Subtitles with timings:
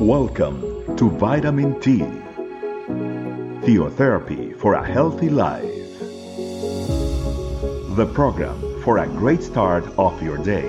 [0.00, 1.98] Welcome to Vitamin T,
[3.66, 5.64] Theotherapy for a Healthy Life,
[7.96, 10.68] the program for a great start of your day.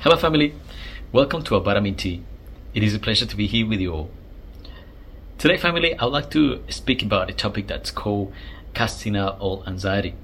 [0.00, 0.52] Hello, family.
[1.10, 2.22] Welcome to Vitamin T.
[2.74, 4.10] It is a pleasure to be here with you all.
[5.38, 8.30] Today, family, I would like to speak about a topic that's called
[8.74, 10.14] casting out all anxiety.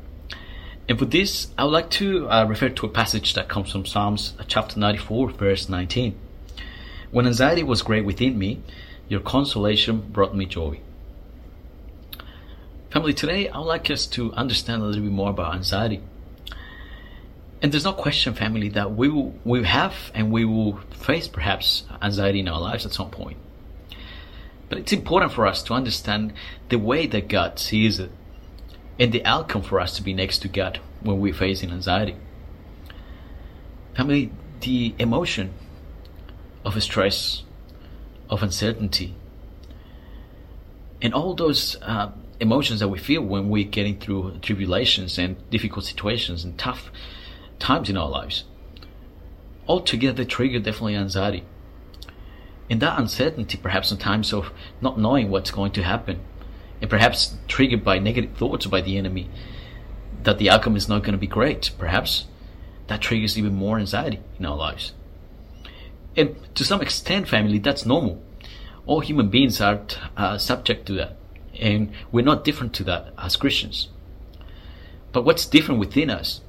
[0.89, 3.87] And for this, I would like to uh, refer to a passage that comes from
[3.87, 6.15] Psalms uh, chapter 94, verse 19.
[7.11, 8.61] When anxiety was great within me,
[9.09, 10.81] your consolation brought me joy.
[12.91, 16.01] Family, today I would like us to understand a little bit more about anxiety.
[17.63, 21.85] And there's no question, family, that we will, we have and we will face perhaps
[22.03, 23.39] anxiety in our lives at some point.
[24.69, 26.35] But it's important for us to understand
[26.69, 28.11] the way that God sees it
[28.99, 32.17] and the outcome for us to be next to God when we're facing anxiety.
[33.97, 35.53] Family, the emotion
[36.65, 37.43] of stress,
[38.31, 39.15] of uncertainty,
[41.03, 45.85] and all those uh, emotions that we feel when we're getting through tribulations and difficult
[45.85, 46.91] situations and tough
[47.59, 48.45] times in our lives,
[49.67, 51.45] all together trigger definitely anxiety.
[52.71, 56.21] And that uncertainty, perhaps sometimes of not knowing what's going to happen,
[56.85, 59.31] and perhaps triggered by negative thoughts by the enemy
[60.23, 62.27] that the outcome is not going to be great, perhaps
[62.89, 64.93] that triggers even more anxiety in our lives.
[66.15, 68.23] And to some extent, family, that's normal.
[68.85, 69.81] All human beings are
[70.15, 71.17] uh, subject to that,
[71.59, 73.89] and we're not different to that as Christians.
[75.11, 76.43] But what's different within us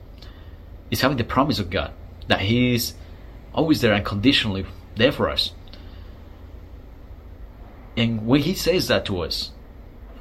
[0.92, 1.94] is having the promise of God
[2.28, 2.94] that He is
[3.54, 4.66] always there unconditionally
[4.98, 5.54] there for us.
[7.96, 9.52] And when He says that to us,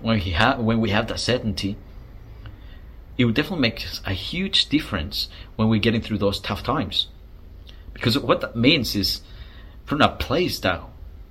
[0.05, 1.77] when he ha- when we have that certainty,
[3.17, 7.07] it would definitely make a huge difference when we're getting through those tough times.
[7.95, 9.23] Because what that means is
[9.87, 10.83] from a place that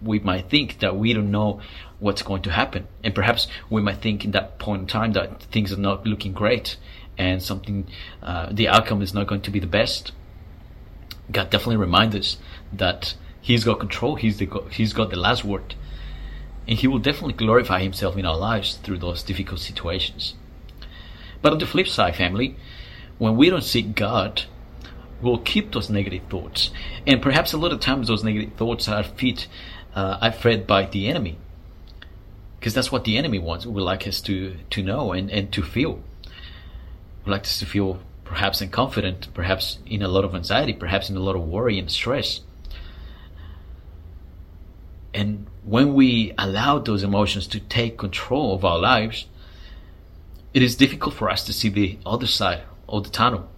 [0.01, 1.61] we might think that we don't know
[1.99, 2.87] what's going to happen.
[3.03, 6.33] And perhaps we might think in that point in time that things are not looking
[6.33, 6.77] great
[7.15, 7.87] and something,
[8.23, 10.13] uh, the outcome is not going to be the best.
[11.31, 12.37] God definitely reminds us
[12.71, 14.15] that He's got control.
[14.15, 15.75] He's the, He's got the last word
[16.67, 20.35] and He will definitely glorify Himself in our lives through those difficult situations.
[21.41, 22.55] But on the flip side, family,
[23.17, 24.43] when we don't seek God,
[25.21, 26.71] we'll keep those negative thoughts,
[27.05, 29.45] and perhaps a lot of times those negative thoughts are fed,
[29.95, 31.37] uh, are fed by the enemy,
[32.59, 33.65] because that's what the enemy wants.
[33.65, 36.01] Would like us to to know and and to feel.
[37.25, 41.15] Would like us to feel perhaps confident, perhaps in a lot of anxiety, perhaps in
[41.15, 42.41] a lot of worry and stress.
[45.13, 45.42] And
[45.73, 49.25] when we allow those emotions to take control of our lives,
[50.53, 53.49] it is difficult for us to see the other side of the tunnel.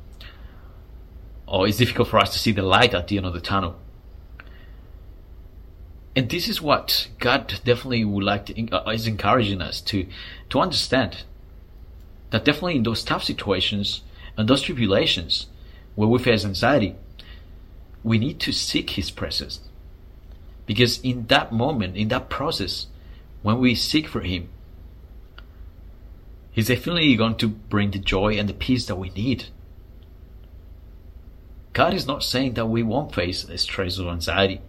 [1.45, 3.75] Or it's difficult for us to see the light at the end of the tunnel.
[6.15, 10.07] And this is what God definitely would like to, uh, is encouraging us to,
[10.51, 11.25] to understand.
[12.29, 14.03] That definitely in those tough situations
[14.37, 15.47] and those tribulations
[15.95, 16.95] where we face anxiety,
[18.05, 19.59] we need to seek His presence
[20.65, 22.87] because in that moment, in that process,
[23.41, 24.49] when we seek for Him,
[26.51, 29.45] He's definitely going to bring the joy and the peace that we need.
[31.73, 34.61] God is not saying that we won't face stress or anxiety.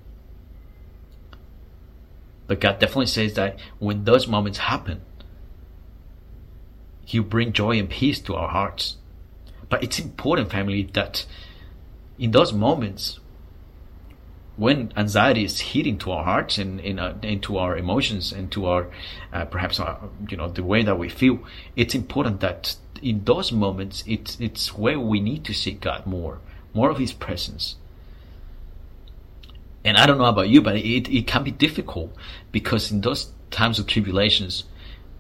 [2.49, 5.03] But God definitely says that when those moments happen,
[7.05, 8.97] He'll bring joy and peace to our hearts.
[9.69, 11.25] But it's important, family, that
[12.19, 13.21] in those moments
[14.56, 18.67] when anxiety is hitting to our hearts and, and uh, into our emotions and to
[18.67, 18.89] our
[19.33, 21.39] uh, perhaps our, you know the way that we feel
[21.77, 26.41] it's important that in those moments it's it's where we need to seek God more
[26.72, 27.77] more of his presence.
[29.84, 32.15] And I don't know about you but it, it can be difficult
[32.50, 34.65] because in those times of tribulations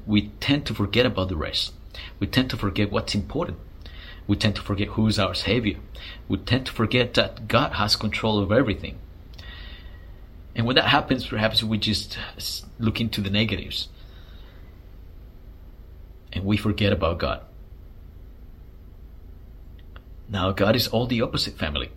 [0.06, 1.74] we tend to forget about the rest.
[2.18, 3.58] We tend to forget what's important.
[4.26, 5.76] We tend to forget who is our savior.
[6.26, 8.98] We tend to forget that God has control of everything
[10.66, 12.18] when that happens, perhaps we just
[12.78, 13.88] look into the negatives
[16.32, 17.40] and we forget about God.
[20.28, 21.90] Now, God is all the opposite family.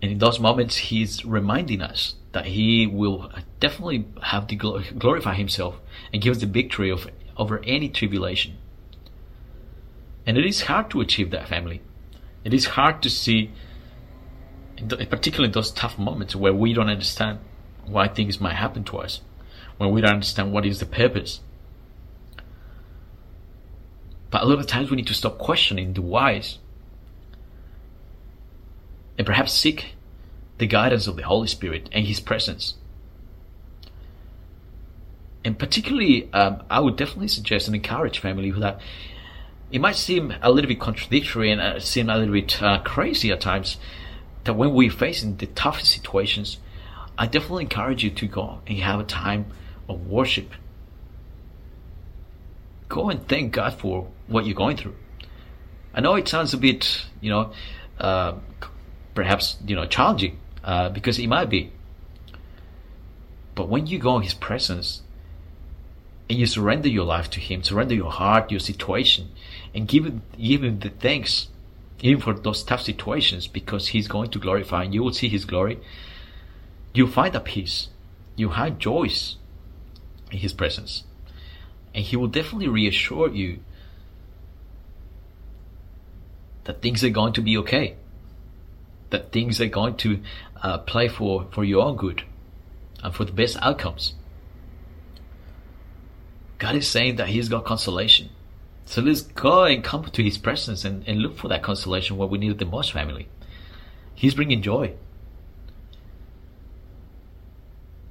[0.00, 5.80] And in those moments, He's reminding us that He will definitely have to glorify Himself
[6.12, 8.56] and give us the victory of, over any tribulation.
[10.24, 11.80] And it is hard to achieve that family.
[12.44, 13.50] It is hard to see
[14.86, 17.38] particularly those tough moments where we don't understand
[17.86, 19.20] why things might happen to us,
[19.76, 21.40] when we don't understand what is the purpose.
[24.30, 26.58] But a lot of times we need to stop questioning the whys
[29.16, 29.94] and perhaps seek
[30.58, 32.74] the guidance of the Holy Spirit and His presence.
[35.44, 38.80] And particularly, um, I would definitely suggest and encourage family that
[39.70, 43.30] it might seem a little bit contradictory and uh, seem a little bit uh, crazy
[43.30, 43.76] at times
[44.48, 46.56] that when we're facing the toughest situations,
[47.18, 49.52] I definitely encourage you to go and have a time
[49.90, 50.52] of worship.
[52.88, 54.96] Go and thank God for what you're going through.
[55.92, 57.52] I know it sounds a bit, you know,
[58.00, 58.36] uh,
[59.14, 61.70] perhaps, you know, challenging, uh, because it might be.
[63.54, 65.02] But when you go in His presence
[66.30, 69.28] and you surrender your life to Him, surrender your heart, your situation,
[69.74, 71.48] and give give Him the thanks,
[72.00, 75.44] even for those tough situations, because He's going to glorify and you will see His
[75.44, 75.78] glory,
[76.94, 77.88] you'll find a peace.
[78.36, 79.36] You'll find joys
[80.30, 81.04] in His presence.
[81.94, 83.60] And He will definitely reassure you
[86.64, 87.96] that things are going to be okay
[89.10, 90.20] that things are going to
[90.62, 92.22] uh, play for, for your own good
[93.02, 94.14] and for the best outcomes.
[96.58, 98.30] God is saying that He's got consolation.
[98.88, 102.26] So let's go and come to His presence and, and look for that consolation where
[102.26, 103.28] we need it the most, family.
[104.14, 104.94] He's bringing joy.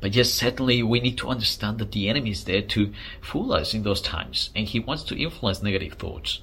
[0.02, 3.74] But yes, certainly we need to understand that the enemy is there to fool us
[3.74, 6.42] in those times, and he wants to influence negative thoughts.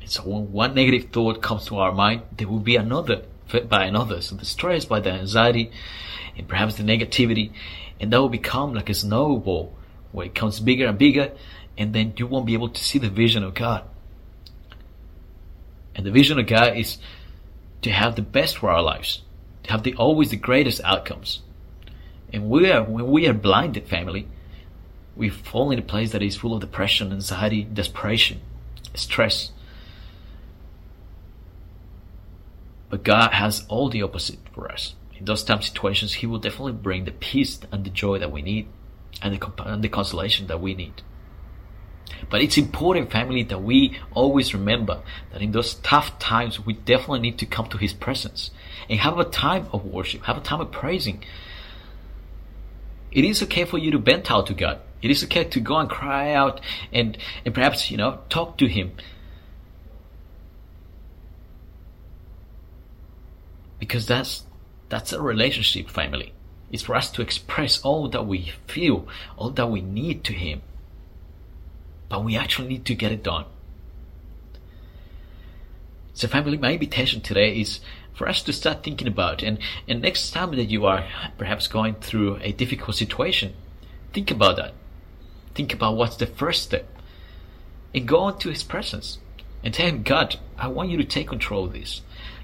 [0.00, 3.68] And so when one negative thought comes to our mind, there will be another fed
[3.68, 4.20] by another.
[4.20, 5.72] So the stress, by the anxiety,
[6.38, 7.50] and perhaps the negativity,
[7.98, 9.74] and that will become like a snowball
[10.14, 11.32] where it comes bigger and bigger,
[11.76, 13.82] and then you won't be able to see the vision of God.
[15.96, 16.98] And the vision of God is
[17.82, 19.22] to have the best for our lives,
[19.64, 21.42] to have the always the greatest outcomes.
[22.32, 24.28] And we are when we are blinded, family,
[25.16, 28.40] we fall in a place that is full of depression, anxiety, desperation,
[28.94, 29.50] stress,
[32.94, 34.94] But God has all the opposite for us.
[35.16, 38.40] In those time situations, He will definitely bring the peace and the joy that we
[38.40, 38.68] need
[39.22, 41.02] and the, and the consolation that we need.
[42.30, 45.02] But it's important, family, that we always remember
[45.32, 48.50] that in those tough times, we definitely need to come to His presence
[48.88, 51.24] and have a time of worship, have a time of praising.
[53.10, 54.80] It is okay for you to bend out to God.
[55.02, 56.60] It is okay to go and cry out
[56.92, 58.92] and, and perhaps, you know, talk to Him
[63.78, 64.44] because that's
[64.88, 66.32] that's a relationship family
[66.70, 69.06] it's for us to express all that we feel
[69.36, 70.62] all that we need to him.
[72.08, 73.46] But we actually need to get it done.
[76.14, 77.80] So family my invitation today is
[78.14, 79.58] for us to start thinking about and
[79.88, 81.06] and next time that you are
[81.36, 83.54] perhaps going through a difficult situation
[84.14, 84.72] think about that.
[85.54, 86.88] Think about what's the first step.
[87.92, 89.18] And go into his presence
[89.62, 92.00] and tell him god i want you to take control of this.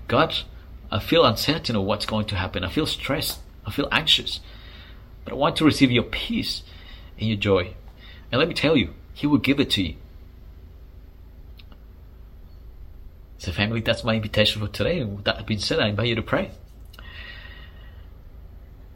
[0.09, 0.35] God
[0.93, 2.65] I feel uncertain of what's going to happen.
[2.65, 3.39] I feel stressed.
[3.67, 4.41] I feel anxious.
[5.25, 6.63] But I want to receive your peace
[7.19, 7.75] and your joy.
[8.31, 9.97] And let me tell you, He will give it to you.
[13.39, 15.03] So, family, that's my invitation for today.
[15.03, 16.51] With that being said, I invite you to pray.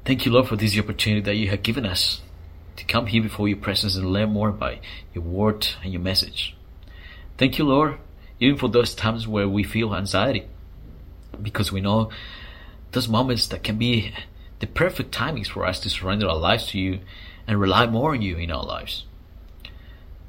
[0.04, 2.20] Thank you, Lord, for this opportunity that you have given us
[2.76, 4.76] to come here before your presence and learn more about
[5.14, 6.54] your word and your message.
[7.38, 7.98] Thank you, Lord,
[8.38, 10.46] even for those times where we feel anxiety
[11.40, 12.10] because we know
[12.92, 14.12] those moments that can be
[14.60, 17.00] the perfect timings for us to surrender our lives to you
[17.46, 19.04] and rely more on you in our lives.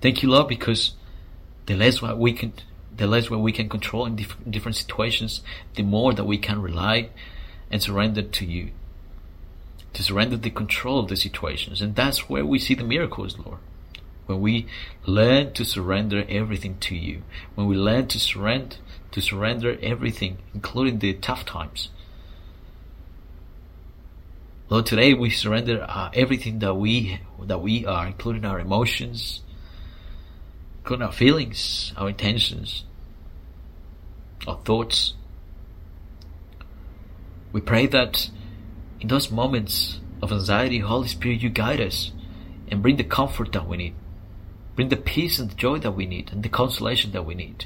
[0.01, 0.93] Thank you, Lord, because
[1.65, 2.53] the less what we can,
[2.95, 5.41] the less what we can control in diff- different situations,
[5.75, 7.09] the more that we can rely
[7.71, 8.71] and surrender to you.
[9.93, 11.81] To surrender the control of the situations.
[11.81, 13.59] And that's where we see the miracles, Lord.
[14.25, 14.67] When we
[15.05, 17.21] learn to surrender everything to you.
[17.55, 18.77] When we learn to surrender
[19.15, 21.87] to surrender everything, including the tough times.
[24.67, 29.41] Lord, today we surrender uh, everything that we that we are, including our emotions,
[30.79, 32.83] including our feelings, our intentions,
[34.47, 35.13] our thoughts.
[37.51, 38.31] We pray that
[38.99, 42.11] in those moments of anxiety, Holy Spirit, you guide us
[42.67, 43.93] and bring the comfort that we need,
[44.75, 47.65] bring the peace and the joy that we need, and the consolation that we need.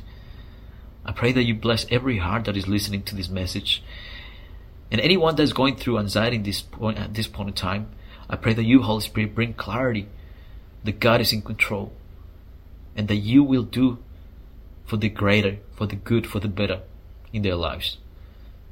[1.05, 3.81] I pray that you bless every heart that is listening to this message.
[4.91, 7.89] And anyone that is going through anxiety this point, at this point in time,
[8.29, 10.07] I pray that you, Holy Spirit, bring clarity
[10.83, 11.93] that God is in control
[12.95, 13.99] and that you will do
[14.85, 16.81] for the greater, for the good, for the better
[17.31, 17.97] in their lives.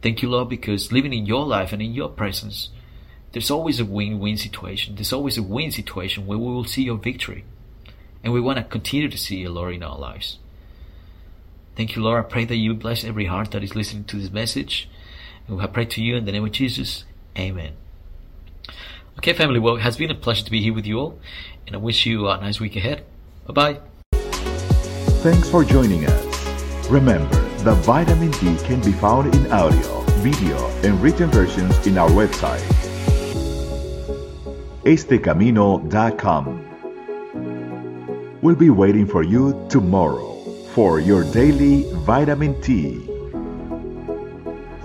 [0.02, 2.70] Thank you, Lord, because living in your life and in your presence,
[3.32, 4.96] there's always a win-win situation.
[4.96, 7.46] There's always a win situation where we will see your victory.
[8.24, 10.40] And we want to continue to see you, Lord, in our lives.
[11.76, 12.26] Thank you, Lord.
[12.26, 14.90] I pray that you bless every heart that is listening to this message.
[15.48, 17.06] And I pray to you in the name of Jesus.
[17.38, 17.74] Amen.
[19.18, 21.20] Okay, family, well, it has been a pleasure to be here with you all,
[21.66, 23.04] and I wish you a nice week ahead.
[23.48, 23.80] Bye bye.
[25.24, 26.90] Thanks for joining us.
[26.90, 32.10] Remember, the vitamin T can be found in audio, video, and written versions in our
[32.10, 32.62] website,
[34.84, 36.64] estecamino.com.
[38.42, 40.36] We'll be waiting for you tomorrow
[40.74, 43.17] for your daily vitamin T.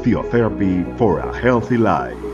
[0.02, 2.32] Theotherapy for a healthy life.